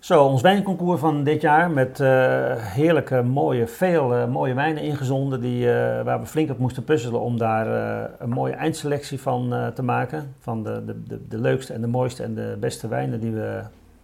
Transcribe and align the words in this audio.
Zo, 0.00 0.24
ons 0.24 0.42
wijnconcours 0.42 1.00
van 1.00 1.24
dit 1.24 1.40
jaar 1.40 1.70
met 1.70 2.00
eh, 2.00 2.08
heerlijke, 2.56 3.22
mooie, 3.22 3.66
veel 3.66 4.14
eh, 4.14 4.26
mooie 4.26 4.54
wijnen 4.54 4.82
ingezonden. 4.82 5.40
Die, 5.40 5.72
eh, 5.72 6.04
waar 6.04 6.20
we 6.20 6.26
flink 6.26 6.50
op 6.50 6.58
moesten 6.58 6.84
puzzelen 6.84 7.20
om 7.20 7.38
daar 7.38 7.66
een 8.18 8.28
mooie 8.28 8.52
eindselectie 8.52 9.20
van 9.20 9.70
te 9.74 9.82
maken. 9.82 10.34
Van 10.38 10.62
de, 10.62 10.84
de, 10.84 11.02
de, 11.02 11.26
de, 11.28 11.38
leukste 11.38 11.72
en 11.72 11.80
de 11.80 11.86
mooiste 11.86 12.22
en 12.22 12.34
de 12.34 12.56
beste 12.60 12.88
wijnen 12.88 13.20
die 13.20 13.32
we 13.32 13.60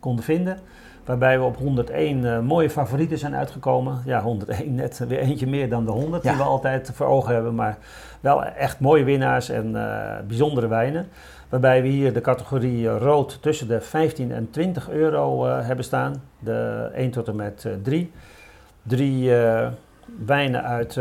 konden 0.07 0.25
vinden. 0.25 0.59
Waarbij 1.04 1.38
we 1.38 1.45
op 1.45 1.57
101 1.57 2.45
mooie 2.45 2.70
favorieten 2.70 3.18
zijn 3.18 3.34
uitgekomen. 3.34 4.02
Ja, 4.05 4.23
101 4.23 4.75
net 4.75 5.05
weer 5.09 5.18
eentje 5.18 5.46
meer 5.46 5.68
dan 5.68 5.84
de 5.84 5.91
100 5.91 6.23
die 6.23 6.36
we 6.36 6.43
altijd 6.43 6.91
voor 6.95 7.06
ogen 7.06 7.34
hebben. 7.34 7.55
Maar 7.55 7.79
wel 8.20 8.45
echt 8.45 8.80
mooie 8.80 9.05
winnaars 9.05 9.48
en 9.48 9.73
bijzondere 10.27 10.69
wijnen. 10.69 11.09
Waarbij 11.48 11.82
we 11.82 11.88
hier 11.88 12.12
de 12.12 12.20
categorie 12.20 12.88
eh, 12.88 12.97
rood 12.98 13.38
tussen 13.42 13.69
de 13.69 13.80
15 13.80 14.33
en 14.33 14.50
20 14.50 14.91
euro 14.91 15.47
uh, 15.47 15.66
hebben 15.66 15.84
staan. 15.84 16.23
De 16.38 16.91
1 16.95 17.11
tot 17.11 17.28
en 17.28 17.36
met 17.36 17.66
3. 17.83 18.00
Uh, 18.00 18.09
drie 18.83 19.30
wijnen 20.27 20.62
uit, 20.62 20.98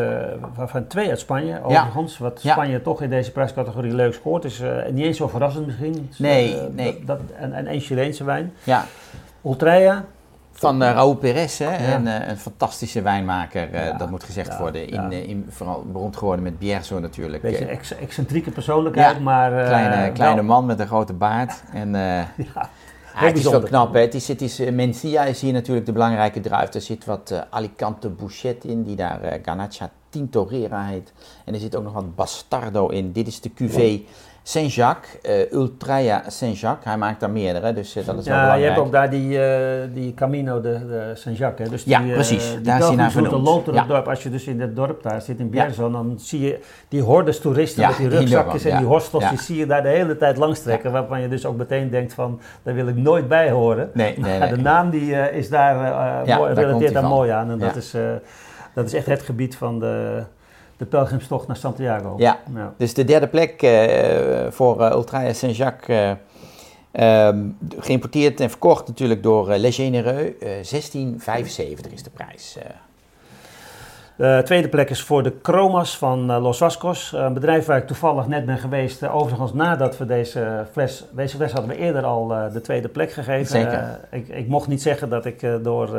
waarvan 0.55 0.87
twee 0.87 1.09
uit 1.09 1.19
Spanje 1.19 1.63
overigens. 1.63 2.17
Wat 2.17 2.39
Spanje 2.39 2.81
toch 2.81 3.01
in 3.01 3.09
deze 3.09 3.31
prijscategorie 3.31 3.93
leuk 3.93 4.13
scoort. 4.13 4.45
Is 4.45 4.61
niet 4.91 5.05
eens 5.05 5.17
zo 5.17 5.27
verrassend 5.27 5.65
misschien. 5.65 6.09
Nee, 6.17 6.61
nee. 6.71 7.03
Dat, 7.05 7.19
en, 7.39 7.53
en 7.53 7.67
één 7.67 7.79
Chileense 7.79 8.23
wijn. 8.23 8.53
Ja. 8.63 8.85
Ultreia, 9.43 10.05
van 10.51 10.83
uh, 10.83 10.91
Raúl 10.91 11.15
Perez, 11.15 11.57
hè? 11.59 11.71
En, 11.71 12.29
een 12.29 12.37
fantastische 12.37 13.01
wijnmaker, 13.01 13.69
dat 13.97 14.09
moet 14.09 14.23
gezegd 14.23 14.57
worden. 14.57 14.87
In, 14.87 15.11
in, 15.11 15.45
vooral 15.49 15.85
beroemd 15.91 16.17
geworden 16.17 16.43
met 16.43 16.59
Bierzo 16.59 16.99
natuurlijk. 16.99 17.41
Beetje 17.41 17.63
een 17.63 17.69
ex 17.69 17.95
excentrieke 17.95 18.51
persoonlijkheid, 18.51 19.19
maar... 19.19 19.65
kleine, 19.65 20.11
kleine 20.11 20.41
man 20.41 20.65
met 20.65 20.79
een 20.79 20.87
grote 20.87 21.13
baard. 21.13 21.63
En, 21.73 21.95
ja. 23.21 23.27
Het 23.27 23.37
is 23.37 23.43
wel 23.43 23.61
knap, 23.61 23.93
hè? 23.93 23.99
Het 23.99 24.13
is, 24.13 24.27
het 24.27 24.41
is, 24.41 24.59
Mencia 24.59 25.23
is 25.23 25.41
hier 25.41 25.53
natuurlijk 25.53 25.85
de 25.85 25.91
belangrijke 25.91 26.39
druif. 26.39 26.73
Er 26.73 26.81
zit 26.81 27.05
wat 27.05 27.45
Alicante 27.49 28.09
Bouchet 28.09 28.63
in, 28.63 28.83
die 28.83 28.95
daar 28.95 29.39
Ganacha 29.41 29.91
Tintorera 30.09 30.85
heet. 30.85 31.13
En 31.45 31.53
er 31.53 31.59
zit 31.59 31.75
ook 31.75 31.83
nog 31.83 31.93
wat 31.93 32.15
Bastardo 32.15 32.87
in. 32.87 33.11
Dit 33.11 33.27
is 33.27 33.41
de 33.41 33.53
cuvée 33.53 34.05
Saint-Jacques, 34.47 35.17
uh, 35.23 35.51
Ultraja 35.51 36.23
Saint-Jacques. 36.27 36.85
Hij 36.85 36.97
maakt 36.97 37.19
daar 37.19 37.29
meerdere, 37.29 37.73
dus 37.73 37.97
uh, 37.97 38.05
dat 38.05 38.17
is 38.17 38.25
ja, 38.25 38.31
wel 38.31 38.41
belangrijk. 38.41 38.61
je 38.61 38.67
hebt 38.67 38.79
ook 38.79 38.91
daar 38.91 39.09
die, 39.09 39.37
uh, 39.37 39.93
die 39.93 40.13
Camino 40.13 40.61
de, 40.61 40.87
de 40.87 41.11
Saint-Jacques. 41.13 41.69
Dus 41.69 41.83
die, 41.83 41.93
ja, 41.93 42.13
precies. 42.13 42.51
Die 42.51 42.61
daar 42.61 42.79
is 42.79 42.85
hij 42.85 42.95
naar 42.95 43.11
vernoemd. 43.11 43.65
Ja. 43.71 43.85
dorp. 43.85 44.07
Als 44.07 44.23
je 44.23 44.29
dus 44.29 44.47
in 44.47 44.61
het 44.61 44.75
dorp 44.75 45.03
daar 45.03 45.21
zit, 45.21 45.39
in 45.39 45.49
Bierzon, 45.49 45.91
ja. 45.91 45.97
dan 45.97 46.15
zie 46.19 46.41
je 46.41 46.59
die 46.87 47.01
hordes 47.01 47.39
toeristen 47.39 47.87
met 47.87 47.97
die 47.97 48.07
rugzakjes 48.09 48.65
en 48.65 48.77
die 48.77 48.87
hostels, 48.87 49.29
die 49.29 49.39
zie 49.39 49.57
je 49.57 49.65
daar 49.65 49.83
de 49.83 49.89
hele 49.89 50.17
tijd 50.17 50.37
langs 50.37 50.61
trekken. 50.61 50.91
Waarvan 50.91 51.21
je 51.21 51.27
dus 51.27 51.45
ook 51.45 51.57
meteen 51.57 51.89
denkt 51.89 52.13
van, 52.13 52.39
daar 52.63 52.73
wil 52.73 52.87
ik 52.87 52.95
nooit 52.95 53.27
bij 53.27 53.51
horen. 53.51 53.89
Nee, 53.93 54.19
nee, 54.19 54.39
nee. 54.39 54.49
de 54.49 54.61
naam 54.61 54.89
die 54.89 55.31
is 55.31 55.49
daar, 55.49 55.75
mooi, 56.37 56.53
relateert 56.53 56.93
daar 56.93 57.03
mooi 57.03 57.29
aan. 57.29 57.51
En 57.51 57.59
dat, 57.59 57.75
is, 57.75 57.95
dat 58.73 58.85
is 58.85 58.93
echt 58.93 59.05
het 59.05 59.21
gebied 59.21 59.55
van 59.55 59.79
de 59.79 60.23
de 60.77 60.85
pelgrimstocht 60.85 61.47
naar 61.47 61.57
Santiago. 61.57 62.13
Ja, 62.17 62.39
dus 62.77 62.93
de 62.93 63.03
derde 63.03 63.27
plek 63.27 63.61
uh, 63.61 64.51
voor 64.51 64.81
uh, 64.81 64.91
Ultraja 64.91 65.33
Saint-Jacques, 65.33 66.17
uh, 66.91 67.27
um, 67.27 67.57
geïmporteerd 67.79 68.39
en 68.39 68.49
verkocht 68.49 68.87
natuurlijk 68.87 69.23
door 69.23 69.49
uh, 69.49 69.57
Les 69.57 69.75
Généreux, 69.75 70.39
1675 70.39 71.91
is 71.91 72.03
de 72.03 72.09
prijs. 72.09 72.57
De 74.17 74.41
tweede 74.45 74.69
plek 74.69 74.89
is 74.89 75.01
voor 75.01 75.23
de 75.23 75.41
Cromas 75.41 75.97
van 75.97 76.25
Los 76.39 76.57
Vascos, 76.57 77.11
een 77.15 77.33
bedrijf 77.33 77.65
waar 77.65 77.77
ik 77.77 77.87
toevallig 77.87 78.27
net 78.27 78.45
ben 78.45 78.57
geweest. 78.57 79.07
overigens 79.07 79.53
nadat 79.53 79.97
we 79.97 80.05
deze 80.05 80.65
fles, 80.71 81.05
deze 81.11 81.35
fles 81.35 81.51
hadden 81.51 81.69
we 81.69 81.77
eerder 81.77 82.03
al 82.03 82.27
de 82.27 82.61
tweede 82.61 82.87
plek 82.87 83.11
gegeven. 83.11 83.45
Zeker. 83.45 83.99
Ik, 84.11 84.27
ik, 84.27 84.47
mocht 84.47 84.67
niet 84.67 84.81
zeggen 84.81 85.09
dat 85.09 85.25
ik 85.25 85.47
door 85.61 85.89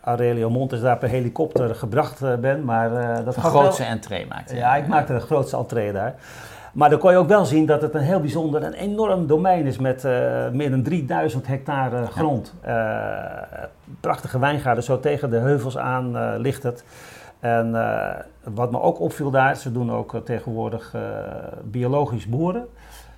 Aurelio 0.00 0.50
Montes 0.50 0.80
daar 0.80 0.98
per 0.98 1.08
helikopter 1.08 1.74
gebracht 1.74 2.22
uh, 2.22 2.34
ben. 2.34 2.64
Maar, 2.64 2.92
uh, 2.92 3.24
dat 3.24 3.36
een 3.36 3.42
grootste 3.42 3.82
wel... 3.82 3.90
entree 3.90 4.26
maakte. 4.26 4.56
Ja, 4.56 4.76
ik 4.76 4.86
maakte 4.86 5.12
de 5.12 5.20
grootste 5.20 5.56
entree 5.56 5.92
daar. 5.92 6.14
Maar 6.72 6.90
dan 6.90 6.98
kon 6.98 7.10
je 7.10 7.16
ook 7.16 7.28
wel 7.28 7.44
zien 7.44 7.66
dat 7.66 7.82
het 7.82 7.94
een 7.94 8.00
heel 8.00 8.20
bijzonder 8.20 8.62
en 8.62 8.72
enorm 8.72 9.26
domein 9.26 9.66
is 9.66 9.78
met 9.78 10.02
meer 10.52 10.70
dan 10.70 10.82
3000 10.82 11.46
hectare 11.46 12.06
grond. 12.06 12.54
Ja. 12.64 13.48
prachtige 14.00 14.38
wijngaarden, 14.38 14.84
zo 14.84 15.00
tegen 15.00 15.30
de 15.30 15.36
heuvels 15.36 15.78
aan 15.78 16.36
ligt 16.38 16.62
het. 16.62 16.84
En 17.40 17.72
wat 18.44 18.70
me 18.70 18.80
ook 18.80 19.00
opviel 19.00 19.30
daar, 19.30 19.56
ze 19.56 19.72
doen 19.72 19.92
ook 19.92 20.20
tegenwoordig 20.24 20.94
biologisch 21.62 22.26
boeren 22.26 22.66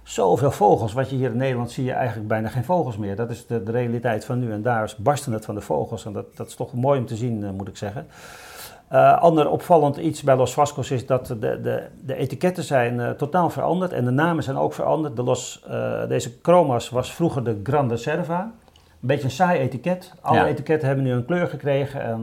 zoveel 0.06 0.50
vogels. 0.50 0.92
Wat 0.92 1.10
je 1.10 1.16
hier 1.16 1.30
in 1.30 1.36
Nederland 1.36 1.70
zie 1.70 1.84
je 1.84 1.92
eigenlijk 1.92 2.28
bijna 2.28 2.48
geen 2.48 2.64
vogels 2.64 2.96
meer. 2.96 3.16
Dat 3.16 3.30
is 3.30 3.46
de, 3.46 3.62
de 3.62 3.70
realiteit 3.70 4.24
van 4.24 4.38
nu. 4.38 4.52
En 4.52 4.62
daar 4.62 4.94
barsten 4.98 5.32
het 5.32 5.44
van 5.44 5.54
de 5.54 5.60
vogels. 5.60 6.04
En 6.04 6.12
dat, 6.12 6.36
dat 6.36 6.46
is 6.46 6.54
toch 6.54 6.74
mooi 6.74 7.00
om 7.00 7.06
te 7.06 7.16
zien, 7.16 7.42
uh, 7.42 7.50
moet 7.50 7.68
ik 7.68 7.76
zeggen. 7.76 8.06
Uh, 8.92 9.22
ander 9.22 9.50
opvallend 9.50 9.96
iets 9.96 10.22
bij 10.22 10.36
Los 10.36 10.52
Vascos 10.52 10.90
is 10.90 11.06
dat 11.06 11.26
de, 11.26 11.38
de, 11.38 11.82
de 12.04 12.14
etiketten 12.14 12.64
zijn 12.64 12.98
uh, 12.98 13.10
totaal 13.10 13.50
veranderd. 13.50 13.92
En 13.92 14.04
de 14.04 14.10
namen 14.10 14.42
zijn 14.42 14.56
ook 14.56 14.72
veranderd. 14.72 15.16
De 15.16 15.22
Los, 15.22 15.64
deze 16.08 16.32
Chromas 16.42 16.88
was 16.88 17.14
vroeger 17.14 17.44
de 17.44 17.60
Grande 17.62 17.96
Serva. 17.96 18.40
Een 18.40 19.08
beetje 19.08 19.24
een 19.24 19.30
saai 19.30 19.60
etiket. 19.60 20.12
Alle 20.20 20.38
ja. 20.38 20.46
etiketten 20.46 20.86
hebben 20.86 21.04
nu 21.04 21.12
een 21.12 21.24
kleur 21.24 21.46
gekregen. 21.46 22.02
En 22.02 22.20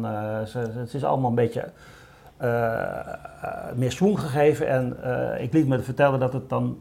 ze, 0.48 0.60
het 0.60 0.94
is 0.94 1.04
allemaal 1.04 1.30
een 1.30 1.36
beetje 1.36 1.72
meer 3.76 3.92
swoon 3.92 4.20
gegeven. 4.20 4.68
En 4.68 4.98
uh, 5.06 5.44
ik 5.44 5.54
liet 5.54 5.68
me 5.68 5.80
vertellen 5.80 6.20
dat 6.20 6.34
het 6.34 6.50
dan 6.50 6.78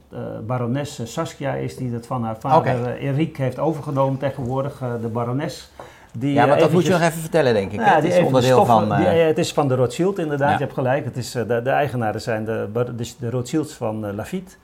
barones 0.46 1.12
Saskia 1.12 1.54
is 1.54 1.76
die 1.76 1.92
het 1.92 2.06
van 2.06 2.24
haar 2.24 2.36
vader 2.38 2.74
okay. 2.74 2.96
Erik 2.96 3.36
heeft 3.36 3.58
overgenomen 3.58 4.18
tegenwoordig, 4.18 4.82
de 5.00 5.08
barones. 5.08 5.70
Die, 6.18 6.32
ja, 6.32 6.46
maar 6.46 6.58
dat 6.58 6.72
moet 6.72 6.84
je 6.84 6.90
nog 6.90 7.00
even 7.00 7.20
vertellen, 7.20 7.54
denk 7.54 7.72
ik. 7.72 7.80
Ja, 7.80 7.94
het 7.94 8.04
is 8.04 8.18
onderdeel 8.18 8.64
stoffen, 8.64 8.88
van... 8.88 8.96
Die, 8.96 9.06
het 9.06 9.38
is 9.38 9.52
van 9.52 9.68
de 9.68 9.74
Rothschild, 9.74 10.18
inderdaad. 10.18 10.48
Ja. 10.48 10.54
Je 10.54 10.62
hebt 10.62 10.74
gelijk. 10.74 11.04
Het 11.04 11.16
is, 11.16 11.30
de, 11.30 11.60
de, 11.62 11.70
eigenaren 11.70 12.20
zijn 12.20 12.44
de, 12.44 12.68
de, 12.72 13.12
de 13.18 13.30
Rothschilds 13.30 13.74
van 13.74 14.14
Lafitte. 14.14 14.54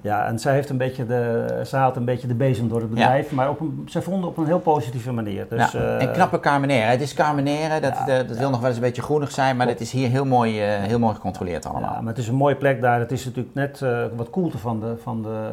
Ja, 0.00 0.26
en 0.26 0.38
zij 0.38 0.54
heeft 0.54 0.68
een 0.68 0.76
beetje 0.76 1.06
de, 1.06 1.46
ze 1.66 1.76
haalt 1.76 1.96
een 1.96 2.04
beetje 2.04 2.26
de 2.26 2.34
bezem 2.34 2.68
door 2.68 2.80
het 2.80 2.90
bedrijf, 2.90 3.32
maar 3.32 3.48
op 3.48 3.60
een, 3.60 3.86
ze 3.88 4.02
vonden 4.02 4.28
op 4.28 4.36
een 4.36 4.46
heel 4.46 4.58
positieve 4.58 5.12
manier. 5.12 5.46
Dus, 5.48 5.72
ja. 5.72 5.98
en 5.98 6.12
knappe 6.12 6.40
Carmenère. 6.40 6.90
Het 6.90 7.00
is 7.00 7.14
Carmenère, 7.14 7.80
dat, 7.80 7.94
ja, 8.06 8.22
dat 8.22 8.36
wil 8.36 8.50
nog 8.50 8.58
wel 8.58 8.68
eens 8.68 8.76
een 8.78 8.84
beetje 8.84 9.02
groenig 9.02 9.30
zijn, 9.30 9.56
maar 9.56 9.66
het 9.66 9.80
is 9.80 9.92
hier 9.92 10.08
heel 10.08 10.24
mooi, 10.24 10.76
uh, 10.76 10.82
heel 10.82 10.98
mooi 10.98 11.14
gecontroleerd 11.14 11.66
allemaal. 11.66 11.92
Ja, 11.92 12.00
maar 12.00 12.08
het 12.08 12.18
is 12.18 12.28
een 12.28 12.34
mooie 12.34 12.56
plek 12.56 12.80
daar. 12.80 12.98
Het 12.98 13.12
is 13.12 13.24
natuurlijk 13.24 13.54
net 13.54 13.80
uh, 13.80 14.04
wat 14.16 14.30
koelte 14.30 14.58
van 14.58 14.80
de, 14.80 14.94
van 15.02 15.22
de 15.22 15.50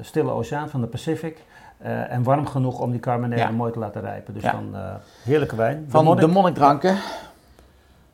stille 0.00 0.30
oceaan, 0.30 0.68
van 0.68 0.80
de 0.80 0.86
Pacific. 0.86 1.36
Uh, 1.82 2.12
en 2.12 2.22
warm 2.22 2.46
genoeg 2.46 2.80
om 2.80 2.90
die 2.90 3.00
Carmenère 3.00 3.52
mooi 3.52 3.72
te 3.72 3.78
laten 3.78 4.00
rijpen. 4.00 4.34
Dus 4.34 4.42
dan 4.42 4.74
heerlijke 5.24 5.56
wijn. 5.56 5.86
Van 5.88 6.00
de, 6.00 6.06
Monnik, 6.06 6.26
de 6.26 6.32
monnikdranken. 6.32 6.96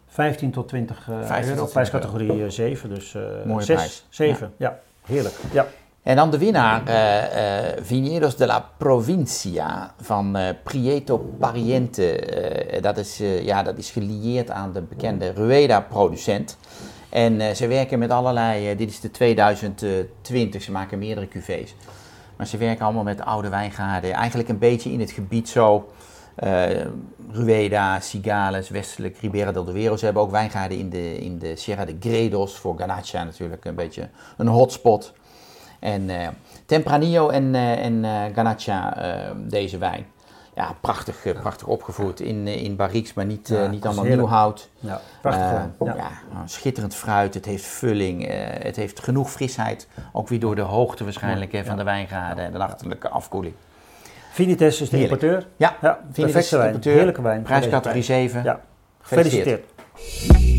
15 0.09 0.51
tot 0.51 0.69
20 0.69 1.09
euro, 1.09 1.67
prijscategorie 1.67 2.51
7, 2.51 2.89
dus 2.89 3.17
Mooie 3.45 3.63
6, 3.63 3.77
prijs. 3.77 4.07
7, 4.09 4.53
ja. 4.57 4.79
Heerlijk, 5.05 5.35
ja. 5.53 5.67
En 6.03 6.17
dan 6.17 6.31
de 6.31 6.39
winnaar, 6.39 6.83
uh, 6.89 6.95
uh, 6.95 7.83
Viñedos 7.83 8.37
de 8.37 8.47
la 8.47 8.71
Provincia 8.77 9.95
van 10.01 10.37
uh, 10.37 10.49
Prieto 10.63 11.19
Pariente. 11.39 12.79
dat, 12.81 12.97
is, 12.97 13.19
ja, 13.43 13.63
dat 13.63 13.79
is 13.79 13.91
gelieerd 13.91 14.51
aan 14.51 14.73
de 14.73 14.83
bekende 14.83 15.33
Rueda-producent. 15.33 16.57
En 17.09 17.57
ze 17.57 17.67
werken 17.67 17.99
met 17.99 18.11
allerlei, 18.11 18.77
dit 18.77 18.91
is 18.91 19.01
de 19.01 19.11
2020, 19.11 20.63
ze 20.63 20.73
maken 20.73 20.99
meerdere 20.99 21.29
cuvées. 21.29 21.75
Maar 22.37 22.47
ze 22.47 22.57
werken 22.57 22.85
allemaal 22.85 23.03
met 23.03 23.21
oude 23.21 23.49
wijngaarden. 23.49 24.13
Eigenlijk 24.13 24.49
een 24.49 24.59
beetje 24.59 24.93
in 24.93 25.01
het 25.01 25.11
gebied 25.11 25.49
zo. 25.49 25.89
Rueda, 27.31 28.01
Cigales, 28.01 28.69
westelijk 28.69 29.19
Ribera 29.19 29.53
del 29.53 29.65
Duero. 29.65 29.97
Ze 29.97 30.05
hebben 30.05 30.23
ook 30.23 30.31
wijngaarden 30.31 30.79
in 30.79 30.91
de, 30.91 31.19
in 31.19 31.39
de 31.39 31.57
Sierra 31.57 31.85
de 31.85 31.97
Gredos, 32.01 32.57
voor 32.57 32.79
Ganacha 32.79 33.25
natuurlijk 33.25 33.65
een 33.65 33.75
beetje 33.75 34.09
een 34.37 34.47
hotspot. 34.47 35.13
En 35.81 36.09
uh, 36.09 36.29
Tempranillo 36.67 37.29
en, 37.29 37.55
uh, 37.55 37.85
en 37.85 38.05
uh, 38.05 38.23
Ganacha, 38.35 38.97
deze 39.37 39.79
wijn. 39.79 40.07
Ja, 40.55 40.75
prachtig, 40.81 41.23
prachtig 41.41 41.67
opgevoerd 41.67 42.21
in, 42.21 42.47
in 42.47 42.77
barriques, 42.77 43.15
maar 43.15 43.25
niet, 43.25 43.49
ja, 43.49 43.67
niet 43.67 43.87
allemaal 43.87 44.05
nieuw 44.05 44.27
hout. 44.27 44.69
Ja, 44.81 45.01
prachtig. 45.21 45.69
ja. 45.79 45.95
ja. 45.97 46.11
schitterend 46.45 46.95
fruit, 46.95 47.35
het 47.35 47.45
heeft 47.45 47.65
vulling, 47.65 48.27
het 48.63 48.77
heeft 48.77 49.01
genoeg 49.01 49.31
frisheid. 49.31 49.89
Ook 50.13 50.29
weer 50.29 50.41
door 50.41 50.55
de 50.55 50.63
hoogte 50.63 51.05
waarschijnlijk 51.05 51.63
van 51.65 51.77
de 51.77 51.83
wijngaarden 51.83 52.45
en 52.45 52.53
de 52.53 52.59
nachtelijke 52.59 53.09
afkoeling. 53.09 53.55
Vinites 54.35 54.81
is 54.81 54.91
de 54.91 54.97
Heerlijk. 54.97 55.23
importeur. 55.23 55.49
Ja, 55.57 55.77
ja 55.81 55.99
Vinites 56.13 56.51
wijn. 56.51 56.67
importeur. 56.67 56.95
Heerlijke 56.95 57.23
wijn. 57.23 57.43
Prijscategorie 57.43 58.03
7. 58.03 58.43
Ja. 58.45 58.61
Gefeliciteerd. 59.01 59.65
Gefeliciteerd. 59.95 60.54